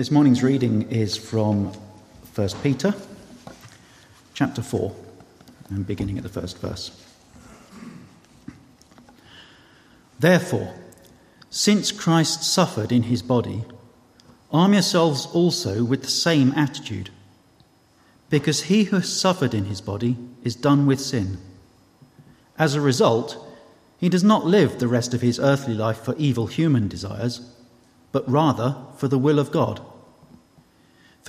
[0.00, 1.74] This morning's reading is from
[2.34, 2.94] 1 Peter
[4.32, 4.96] chapter 4
[5.68, 6.90] and beginning at the first verse.
[10.18, 10.72] Therefore,
[11.50, 13.62] since Christ suffered in his body,
[14.50, 17.10] arm yourselves also with the same attitude,
[18.30, 21.36] because he who has suffered in his body is done with sin.
[22.58, 23.36] As a result,
[23.98, 27.42] he does not live the rest of his earthly life for evil human desires,
[28.12, 29.82] but rather for the will of God.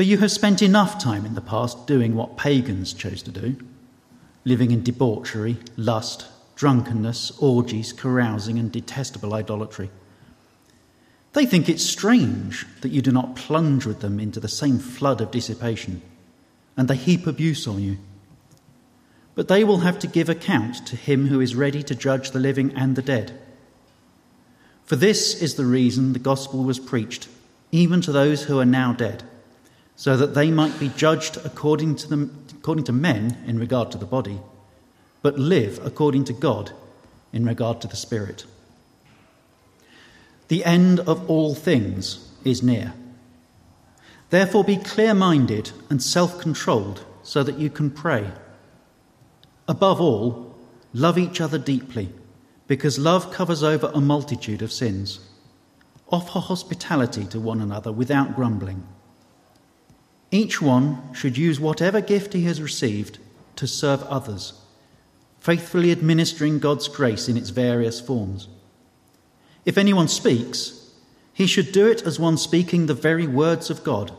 [0.02, 3.55] For you have spent enough time in the past doing what pagans chose to do,
[4.46, 9.91] living in debauchery, lust, drunkenness, orgies, carousing, and detestable idolatry.
[11.34, 15.22] They think it strange that you do not plunge with them into the same flood
[15.22, 16.02] of dissipation,
[16.76, 17.99] and they heap abuse on you.
[19.36, 22.40] But they will have to give account to him who is ready to judge the
[22.40, 23.40] living and the dead.
[24.84, 27.27] For this is the reason the gospel was preached,
[27.72, 29.26] even to those who are now dead
[30.02, 33.99] so that they might be judged according to, them, according to men in regard to
[33.99, 34.40] the body,
[35.21, 36.71] but live according to God
[37.32, 38.44] in regard to the Spirit.
[40.48, 42.96] The end of all things is near.
[44.32, 48.32] Therefore, be clear minded and self controlled so that you can pray.
[49.68, 50.55] Above all,
[50.96, 52.10] love each other deeply,
[52.66, 55.20] because love covers over a multitude of sins.
[56.12, 58.84] Offer hospitality to one another without grumbling.
[60.32, 63.20] Each one should use whatever gift he has received
[63.57, 64.53] to serve others,
[65.41, 68.47] faithfully administering God's grace in its various forms.
[69.66, 70.90] If anyone speaks,
[71.34, 74.12] he should do it as one speaking the very words of God.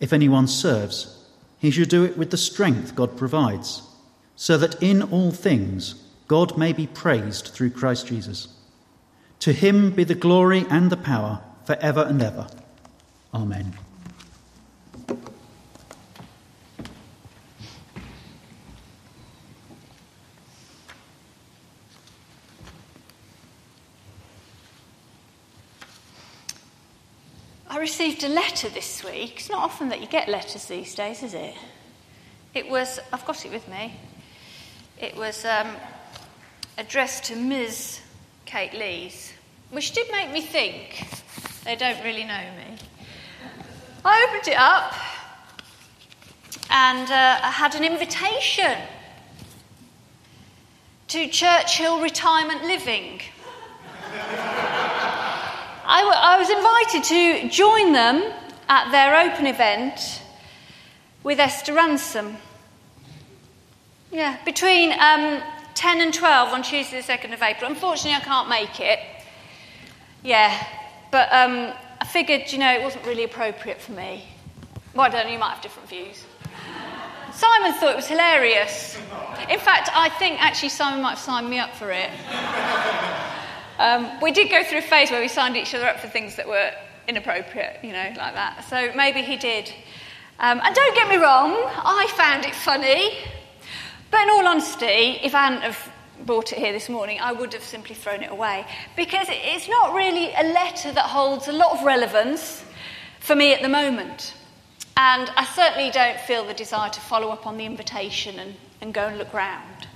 [0.00, 3.82] If anyone serves, he should do it with the strength God provides,
[4.36, 8.48] so that in all things God may be praised through Christ Jesus.
[9.40, 12.46] To him be the glory and the power for ever and ever.
[13.34, 13.74] Amen.
[27.70, 29.34] I received a letter this week.
[29.36, 31.54] It's not often that you get letters these days, is it?
[32.52, 33.94] It was, I've got it with me.
[34.98, 35.76] It was um,
[36.78, 38.00] addressed to Ms.
[38.44, 39.32] Kate Lees,
[39.70, 41.06] which did make me think
[41.62, 42.76] they don't really know me.
[44.04, 44.92] I opened it up
[46.70, 48.78] and uh, I had an invitation
[51.06, 53.20] to Churchill Retirement Living.
[55.92, 58.32] I, w- I was invited to join them
[58.68, 60.22] at their open event
[61.24, 62.36] with Esther Rantzen.
[64.12, 65.42] Yeah, between um,
[65.74, 67.68] 10 and 12 on Tuesday, the 2nd of April.
[67.68, 69.00] Unfortunately, I can't make it.
[70.22, 70.64] Yeah,
[71.10, 74.24] but um, I figured, you know, it wasn't really appropriate for me.
[74.94, 76.24] Well, I don't know, you might have different views.
[77.32, 78.96] Simon thought it was hilarious.
[79.50, 82.10] In fact, I think actually Simon might have signed me up for it.
[83.80, 86.36] Um, we did go through a phase where we signed each other up for things
[86.36, 86.70] that were
[87.08, 88.62] inappropriate, you know, like that.
[88.68, 89.72] So maybe he did.
[90.38, 93.16] Um, and don't get me wrong, I found it funny.
[94.10, 95.92] But in all honesty, if I hadn't have
[96.26, 98.66] brought it here this morning, I would have simply thrown it away.
[98.96, 102.62] Because it's not really a letter that holds a lot of relevance
[103.20, 104.34] for me at the moment.
[104.98, 108.92] And I certainly don't feel the desire to follow up on the invitation and, and
[108.92, 109.86] go and look round.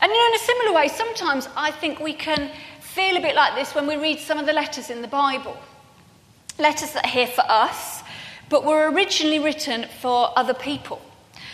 [0.00, 2.52] And you know, in a similar way, sometimes I think we can
[2.94, 5.56] feel a bit like this when we read some of the letters in the Bible.
[6.58, 8.02] Letters that are here for us,
[8.48, 11.00] but were originally written for other people.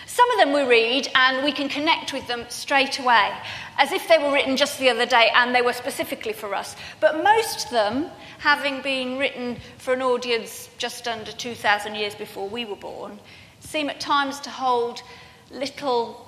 [0.07, 3.37] Some of them we read and we can connect with them straight away,
[3.77, 6.75] as if they were written just the other day and they were specifically for us.
[7.01, 8.07] But most of them,
[8.39, 13.19] having been written for an audience just under 2,000 years before we were born,
[13.61, 15.03] seem at times to hold
[15.51, 16.27] little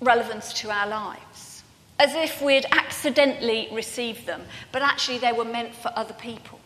[0.00, 1.27] relevance to our lives
[1.98, 4.42] as if we'd accidentally received them,
[4.72, 6.60] but actually they were meant for other people.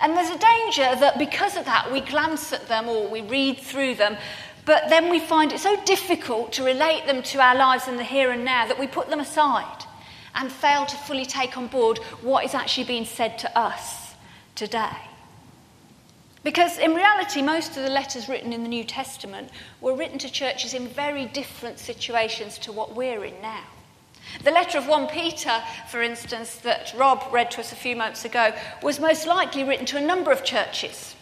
[0.00, 3.58] And there's a danger that because of that, we glance at them or we read
[3.58, 4.16] through them,
[4.64, 8.04] but then we find it so difficult to relate them to our lives in the
[8.04, 9.84] here and now that we put them aside
[10.34, 14.14] and fail to fully take on board what is actually being said to us
[14.54, 14.96] today.
[16.44, 20.30] Because in reality, most of the letters written in the New Testament were written to
[20.30, 23.64] churches in very different situations to what we're in now.
[24.44, 28.24] The letter of 1 Peter, for instance, that Rob read to us a few months
[28.24, 28.52] ago,
[28.82, 31.14] was most likely written to a number of churches.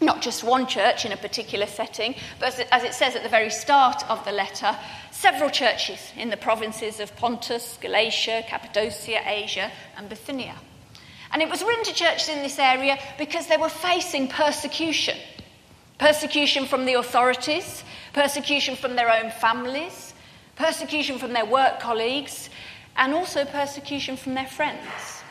[0.00, 3.48] Not just one church in a particular setting, but as it says at the very
[3.48, 4.76] start of the letter,
[5.10, 10.56] several churches in the provinces of Pontus, Galatia, Cappadocia, Asia, and Bithynia.
[11.32, 15.16] And it was written to churches in this area because they were facing persecution
[15.98, 17.82] persecution from the authorities,
[18.12, 20.05] persecution from their own families,
[20.56, 22.50] persecution from their work colleagues,
[22.96, 25.22] and also persecution from their friends,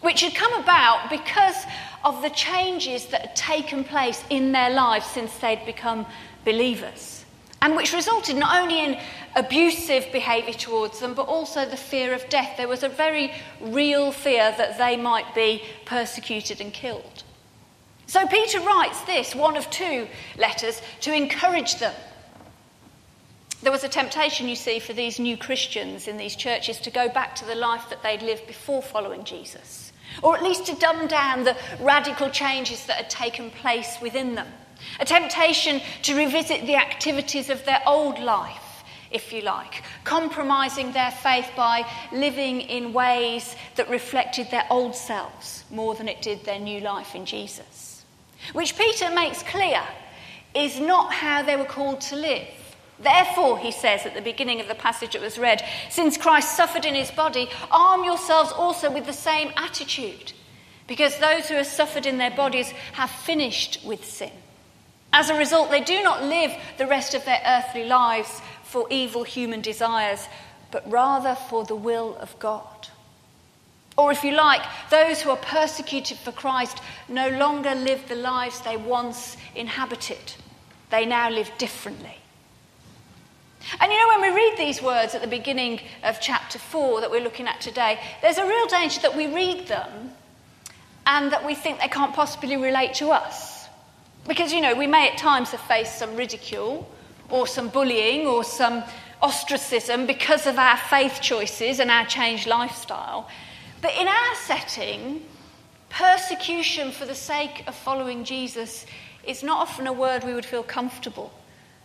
[0.00, 1.64] which had come about because
[2.04, 6.06] of the changes that had taken place in their lives since they'd become
[6.44, 7.24] believers,
[7.60, 8.98] and which resulted not only in
[9.34, 12.56] abusive behaviour towards them, but also the fear of death.
[12.56, 17.24] There was a very real fear that they might be persecuted and killed.
[18.06, 20.06] So Peter writes this, one of two
[20.36, 21.94] letters, to encourage them.
[23.62, 27.08] There was a temptation, you see, for these new Christians in these churches to go
[27.08, 31.06] back to the life that they'd lived before following Jesus, or at least to dumb
[31.06, 34.48] down the radical changes that had taken place within them.
[34.98, 38.58] A temptation to revisit the activities of their old life
[39.12, 45.64] if you like, compromising their faith by living in ways that reflected their old selves
[45.70, 48.04] more than it did their new life in Jesus.
[48.54, 49.82] Which Peter makes clear
[50.54, 52.48] is not how they were called to live.
[53.02, 56.84] Therefore, he says at the beginning of the passage that was read, since Christ suffered
[56.84, 60.32] in his body, arm yourselves also with the same attitude,
[60.86, 64.30] because those who have suffered in their bodies have finished with sin.
[65.12, 69.24] As a result, they do not live the rest of their earthly lives for evil
[69.24, 70.26] human desires,
[70.70, 72.88] but rather for the will of God.
[73.98, 76.78] Or, if you like, those who are persecuted for Christ
[77.08, 80.34] no longer live the lives they once inhabited.
[80.88, 82.21] They now live differently.
[83.80, 87.10] And you know, when we read these words at the beginning of chapter 4 that
[87.10, 90.12] we're looking at today, there's a real danger that we read them
[91.06, 93.68] and that we think they can't possibly relate to us.
[94.26, 96.88] Because, you know, we may at times have faced some ridicule
[97.28, 98.84] or some bullying or some
[99.20, 103.28] ostracism because of our faith choices and our changed lifestyle.
[103.80, 105.24] But in our setting,
[105.88, 108.86] persecution for the sake of following Jesus
[109.24, 111.32] is not often a word we would feel comfortable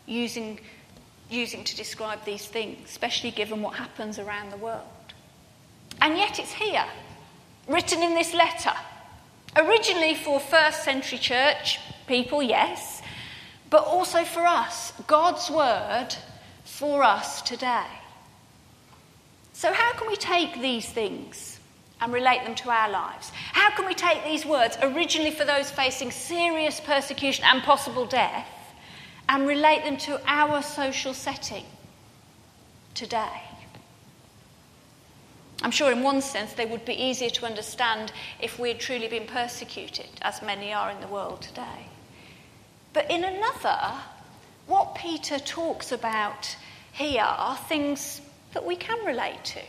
[0.05, 0.59] using,
[1.29, 4.83] using to describe these things, especially given what happens around the world.
[6.01, 6.85] And yet it's here,
[7.67, 8.73] written in this letter.
[9.55, 13.01] Originally for first century church people, yes,
[13.69, 16.09] but also for us, God's word
[16.63, 17.87] for us today.
[19.53, 21.59] So, how can we take these things
[21.99, 23.31] and relate them to our lives?
[23.33, 28.47] How can we take these words, originally for those facing serious persecution and possible death,
[29.29, 31.65] and relate them to our social setting
[32.93, 33.41] today?
[35.63, 39.07] I'm sure, in one sense, they would be easier to understand if we had truly
[39.07, 41.87] been persecuted, as many are in the world today.
[42.93, 43.93] But in another,
[44.67, 46.55] what Peter talks about
[46.91, 48.21] here are things
[48.53, 49.61] that we can relate to.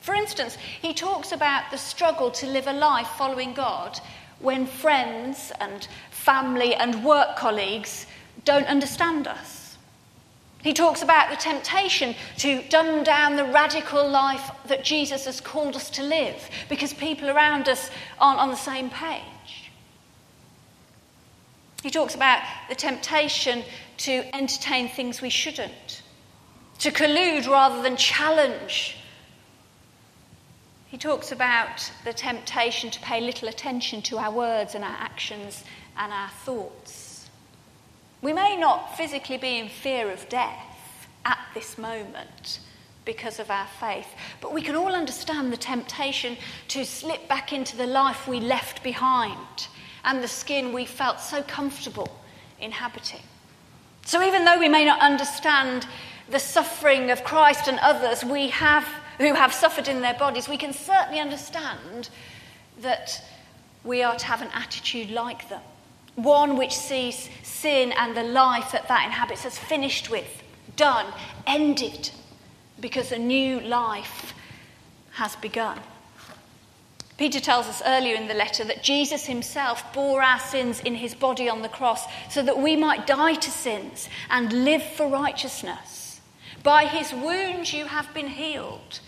[0.00, 3.98] For instance, he talks about the struggle to live a life following God
[4.40, 8.06] when friends and family and work colleagues
[8.44, 9.76] don't understand us.
[10.64, 15.76] He talks about the temptation to dumb down the radical life that Jesus has called
[15.76, 19.70] us to live because people around us aren't on the same page.
[21.82, 23.62] He talks about the temptation
[23.98, 26.00] to entertain things we shouldn't,
[26.78, 28.96] to collude rather than challenge.
[30.86, 35.62] He talks about the temptation to pay little attention to our words and our actions
[35.98, 37.13] and our thoughts.
[38.24, 42.58] We may not physically be in fear of death at this moment
[43.04, 44.08] because of our faith,
[44.40, 46.38] but we can all understand the temptation
[46.68, 49.68] to slip back into the life we left behind
[50.06, 52.18] and the skin we felt so comfortable
[52.58, 53.20] inhabiting.
[54.06, 55.86] So, even though we may not understand
[56.30, 58.88] the suffering of Christ and others we have,
[59.18, 62.08] who have suffered in their bodies, we can certainly understand
[62.80, 63.22] that
[63.84, 65.60] we are to have an attitude like them.
[66.16, 70.42] One which sees sin and the life that that inhabits as finished with,
[70.76, 71.06] done,
[71.46, 72.10] ended,
[72.80, 74.34] because a new life
[75.12, 75.80] has begun.
[77.16, 81.14] Peter tells us earlier in the letter that Jesus himself bore our sins in his
[81.14, 86.20] body on the cross so that we might die to sins and live for righteousness.
[86.64, 88.98] By his wounds you have been healed,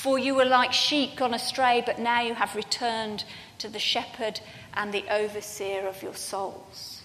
[0.00, 3.24] for you were like sheep gone astray, but now you have returned
[3.58, 4.40] to the shepherd
[4.74, 7.02] and the overseer of your souls.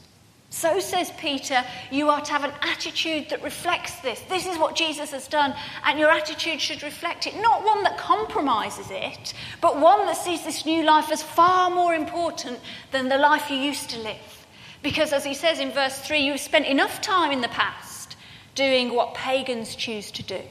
[0.50, 1.62] So says Peter,
[1.92, 4.22] you are to have an attitude that reflects this.
[4.30, 7.36] This is what Jesus has done, and your attitude should reflect it.
[7.42, 11.94] Not one that compromises it, but one that sees this new life as far more
[11.94, 12.60] important
[12.92, 14.48] than the life you used to live.
[14.82, 18.16] Because, as he says in verse 3, you've spent enough time in the past
[18.54, 20.42] doing what pagans choose to do.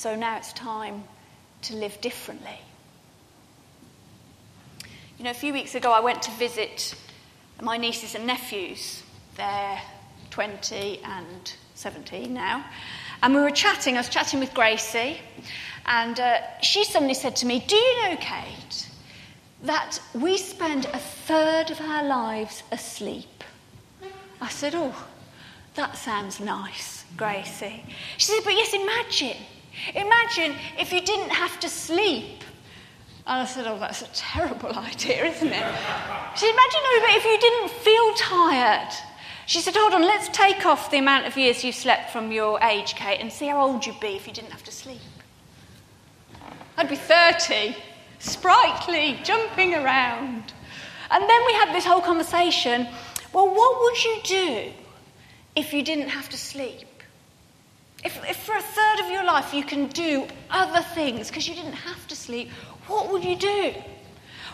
[0.00, 1.04] So now it's time
[1.60, 2.58] to live differently.
[5.18, 6.94] You know, a few weeks ago I went to visit
[7.60, 9.02] my nieces and nephews.
[9.36, 9.78] They're
[10.30, 12.64] 20 and 17 now.
[13.22, 15.18] And we were chatting, I was chatting with Gracie,
[15.84, 18.88] and uh, she suddenly said to me, Do you know, Kate,
[19.64, 23.44] that we spend a third of our lives asleep?
[24.40, 24.96] I said, Oh,
[25.74, 27.84] that sounds nice, Gracie.
[28.16, 29.36] She said, But yes, imagine.
[29.94, 32.44] Imagine if you didn't have to sleep.
[33.26, 35.74] And I said, Oh, that's a terrible idea, isn't it?
[36.34, 36.80] She said, Imagine
[37.16, 38.92] if you didn't feel tired.
[39.46, 42.60] She said, Hold on, let's take off the amount of years you slept from your
[42.60, 45.00] age, Kate, and see how old you'd be if you didn't have to sleep.
[46.76, 47.76] I'd be 30,
[48.18, 50.52] sprightly, jumping around.
[51.10, 52.86] And then we had this whole conversation
[53.32, 54.72] well, what would you do
[55.54, 56.89] if you didn't have to sleep?
[58.02, 61.54] If, if for a third of your life you can do other things because you
[61.54, 62.50] didn't have to sleep,
[62.86, 63.74] what would you do?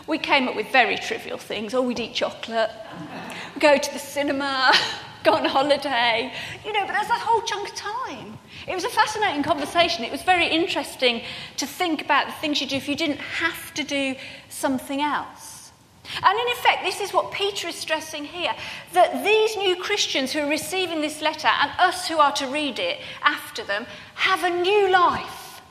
[0.05, 1.73] We came up with very trivial things.
[1.73, 2.71] Oh, we'd eat chocolate,
[3.59, 4.71] go to the cinema,
[5.23, 6.33] go on holiday,
[6.65, 8.37] you know, but there's that whole chunk of time.
[8.67, 10.03] It was a fascinating conversation.
[10.03, 11.21] It was very interesting
[11.57, 14.15] to think about the things you do if you didn't have to do
[14.49, 15.36] something else.
[16.23, 18.53] And in effect, this is what Peter is stressing here
[18.93, 22.79] that these new Christians who are receiving this letter and us who are to read
[22.79, 23.85] it after them
[24.15, 25.61] have a new life.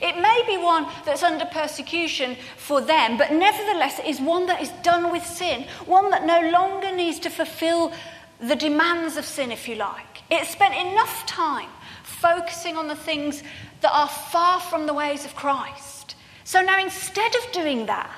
[0.00, 4.62] It may be one that's under persecution for them, but nevertheless it is one that
[4.62, 7.92] is done with sin, one that no longer needs to fulfill
[8.40, 10.22] the demands of sin, if you like.
[10.30, 11.68] It spent enough time
[12.02, 13.42] focusing on the things
[13.82, 16.16] that are far from the ways of Christ.
[16.44, 18.10] So now instead of doing that,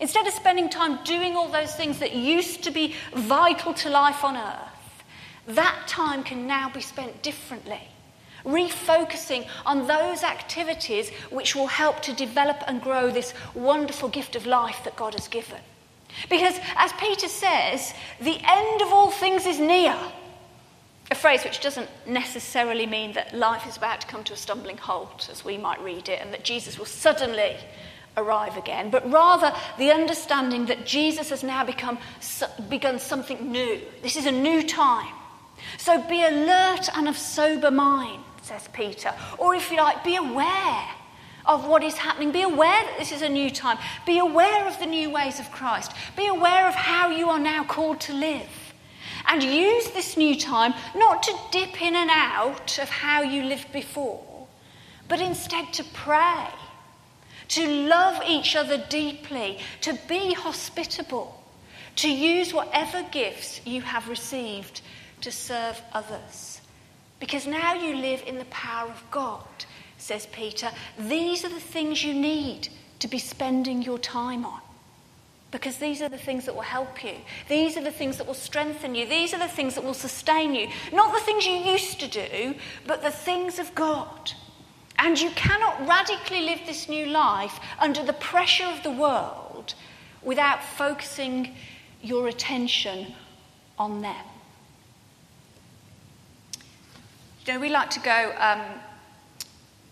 [0.00, 4.24] instead of spending time doing all those things that used to be vital to life
[4.24, 5.04] on earth,
[5.46, 7.88] that time can now be spent differently
[8.44, 14.46] refocusing on those activities which will help to develop and grow this wonderful gift of
[14.46, 15.60] life that God has given.
[16.30, 19.96] Because, as Peter says, the end of all things is near.
[21.10, 24.78] A phrase which doesn't necessarily mean that life is about to come to a stumbling
[24.78, 27.56] halt, as we might read it, and that Jesus will suddenly
[28.16, 31.98] arrive again, but rather the understanding that Jesus has now become,
[32.68, 33.80] begun something new.
[34.02, 35.14] This is a new time.
[35.76, 39.14] So be alert and of sober mind says Peter.
[39.36, 40.88] Or if you like, be aware
[41.44, 42.32] of what is happening.
[42.32, 43.78] Be aware that this is a new time.
[44.06, 45.92] Be aware of the new ways of Christ.
[46.16, 48.74] Be aware of how you are now called to live.
[49.26, 53.72] And use this new time not to dip in and out of how you lived
[53.72, 54.46] before,
[55.06, 56.46] but instead to pray,
[57.48, 61.42] to love each other deeply, to be hospitable,
[61.96, 64.82] to use whatever gifts you have received
[65.22, 66.60] to serve others.
[67.20, 69.44] Because now you live in the power of God,
[69.96, 70.70] says Peter.
[70.98, 72.68] These are the things you need
[73.00, 74.60] to be spending your time on.
[75.50, 77.14] Because these are the things that will help you.
[77.48, 79.06] These are the things that will strengthen you.
[79.06, 80.68] These are the things that will sustain you.
[80.92, 82.54] Not the things you used to do,
[82.86, 84.32] but the things of God.
[84.98, 89.74] And you cannot radically live this new life under the pressure of the world
[90.22, 91.54] without focusing
[92.02, 93.14] your attention
[93.78, 94.24] on them.
[97.46, 98.60] You know, we like to go um,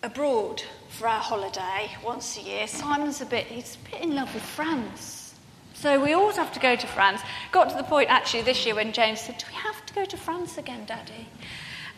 [0.03, 2.67] abroad for our holiday once a year.
[2.67, 5.35] Simon's a bit, he's a bit in love with France.
[5.75, 7.21] So we always have to go to France.
[7.53, 10.05] Got to the point actually this year when James said, Do we have to go
[10.05, 11.29] to France again, Daddy?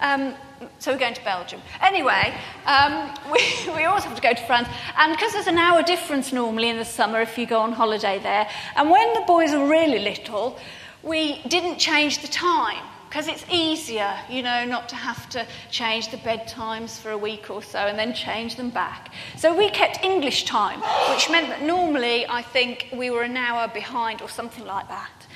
[0.01, 0.35] Um,
[0.79, 1.61] so we're going to Belgium.
[1.81, 2.35] Anyway,
[2.67, 3.41] um, we,
[3.75, 4.69] we always have to go to France.
[4.97, 8.19] And because there's an hour difference normally in the summer if you go on holiday
[8.19, 8.49] there.
[8.77, 10.59] And when the boys were really little,
[11.03, 16.11] we didn't change the time because it's easier, you know, not to have to change
[16.11, 19.13] the bedtimes for a week or so and then change them back.
[19.37, 23.67] So we kept English time, which meant that normally I think we were an hour
[23.69, 25.27] behind or something like that.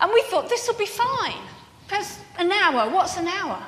[0.00, 1.40] And we thought this will be fine,
[1.86, 3.62] because an hour, what's an hour?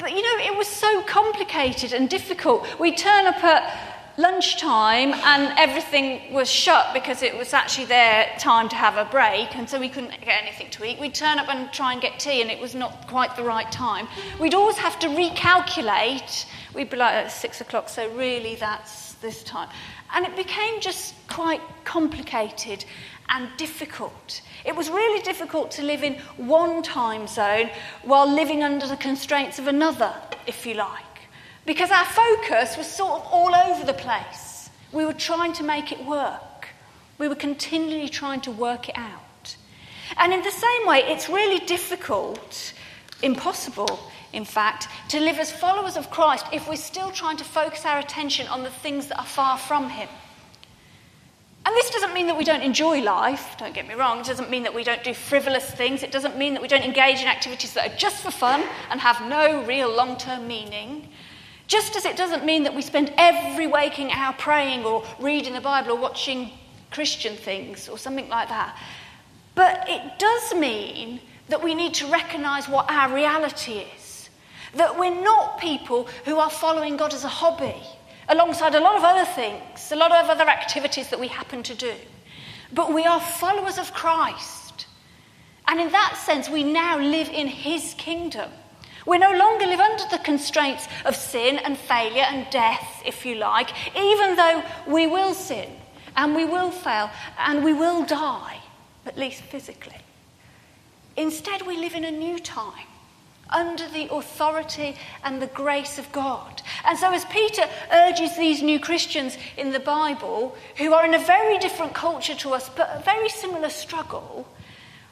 [0.00, 2.66] But you know, it was so complicated and difficult.
[2.80, 8.68] We turn up at lunchtime and everything was shut because it was actually their time
[8.70, 10.98] to have a break and so we couldn't get anything to eat.
[10.98, 13.70] We'd turn up and try and get tea and it was not quite the right
[13.70, 14.08] time.
[14.40, 16.46] We'd always have to recalculate.
[16.74, 19.68] We'd be like at six o'clock, so really that's this time.
[20.14, 22.86] And it became just quite complicated
[23.30, 24.42] and difficult.
[24.64, 27.70] It was really difficult to live in one time zone
[28.02, 30.12] while living under the constraints of another,
[30.46, 31.04] if you like
[31.66, 34.70] because our focus was sort of all over the place.
[34.92, 36.68] We were trying to make it work,
[37.18, 39.56] we were continually trying to work it out.
[40.16, 42.72] And in the same way, it's really difficult,
[43.22, 44.00] impossible,
[44.32, 47.98] in fact, to live as followers of Christ if we're still trying to focus our
[47.98, 50.08] attention on the things that are far from Him.
[51.66, 54.20] And this doesn't mean that we don't enjoy life, don't get me wrong.
[54.20, 56.02] It doesn't mean that we don't do frivolous things.
[56.02, 59.00] It doesn't mean that we don't engage in activities that are just for fun and
[59.00, 61.08] have no real long term meaning.
[61.66, 65.60] Just as it doesn't mean that we spend every waking hour praying or reading the
[65.60, 66.50] Bible or watching
[66.90, 68.76] Christian things or something like that.
[69.54, 74.30] But it does mean that we need to recognize what our reality is.
[74.74, 77.76] That we're not people who are following God as a hobby,
[78.30, 81.74] alongside a lot of other things, a lot of other activities that we happen to
[81.74, 81.92] do.
[82.72, 84.86] But we are followers of Christ.
[85.66, 88.50] And in that sense, we now live in His kingdom.
[89.04, 93.34] We no longer live under the constraints of sin and failure and death, if you
[93.34, 95.68] like, even though we will sin
[96.16, 98.60] and we will fail and we will die,
[99.06, 99.98] at least physically.
[101.16, 102.86] Instead, we live in a new time
[103.52, 106.62] under the authority and the grace of God.
[106.84, 111.24] And so, as Peter urges these new Christians in the Bible, who are in a
[111.24, 114.46] very different culture to us but a very similar struggle,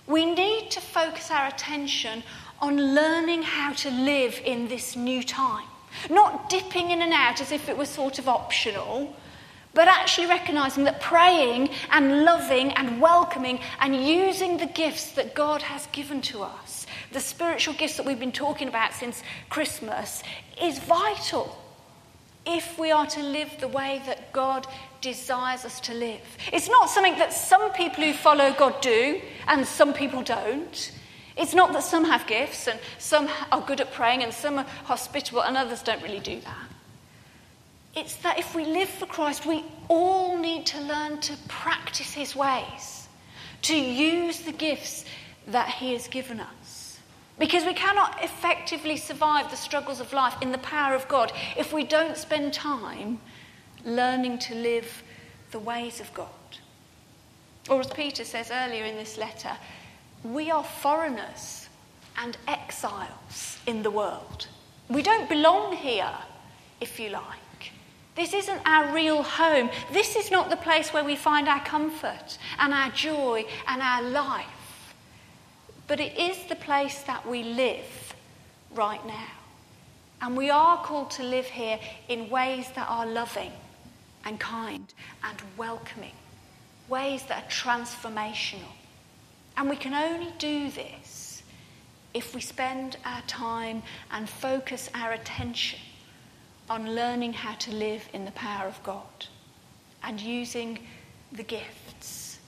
[0.06, 2.22] we need to focus our attention
[2.60, 5.66] on learning how to live in this new time.
[6.10, 9.14] Not dipping in and out as if it was sort of optional,
[9.74, 15.62] but actually recognizing that praying and loving and welcoming and using the gifts that God
[15.62, 20.22] has given to us, the spiritual gifts that we've been talking about since Christmas,
[20.62, 21.58] is vital
[22.46, 24.66] if we are to live the way that God
[25.00, 26.20] desires us to live.
[26.52, 30.92] It's not something that some people who follow God do and some people don't.
[31.36, 34.66] It's not that some have gifts and some are good at praying and some are
[34.84, 36.68] hospitable and others don't really do that.
[37.94, 42.34] It's that if we live for Christ, we all need to learn to practice his
[42.34, 43.08] ways,
[43.62, 45.04] to use the gifts
[45.48, 46.67] that he has given us.
[47.38, 51.72] Because we cannot effectively survive the struggles of life in the power of God if
[51.72, 53.20] we don't spend time
[53.84, 55.02] learning to live
[55.52, 56.28] the ways of God.
[57.70, 59.52] Or, as Peter says earlier in this letter,
[60.24, 61.68] we are foreigners
[62.16, 64.48] and exiles in the world.
[64.88, 66.14] We don't belong here,
[66.80, 67.72] if you like.
[68.16, 69.70] This isn't our real home.
[69.92, 74.02] This is not the place where we find our comfort and our joy and our
[74.02, 74.57] life.
[75.88, 78.14] But it is the place that we live
[78.74, 79.26] right now.
[80.20, 83.52] And we are called to live here in ways that are loving
[84.24, 84.92] and kind
[85.24, 86.12] and welcoming,
[86.88, 88.74] ways that are transformational.
[89.56, 91.42] And we can only do this
[92.12, 95.78] if we spend our time and focus our attention
[96.68, 99.26] on learning how to live in the power of God
[100.02, 100.80] and using
[101.32, 102.38] the gifts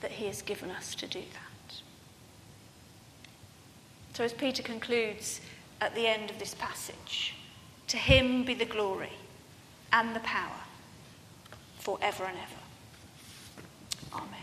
[0.00, 1.51] that He has given us to do that.
[4.12, 5.40] So, as Peter concludes
[5.80, 7.34] at the end of this passage,
[7.88, 9.12] to Him be the glory
[9.92, 10.60] and the power
[11.78, 12.62] forever and ever.
[14.14, 14.41] Amen.